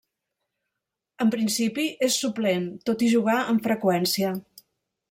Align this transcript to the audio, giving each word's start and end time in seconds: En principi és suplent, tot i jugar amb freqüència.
En 1.25 1.33
principi 1.35 1.85
és 2.09 2.17
suplent, 2.25 2.67
tot 2.91 3.05
i 3.09 3.13
jugar 3.13 3.39
amb 3.45 3.71
freqüència. 3.71 4.35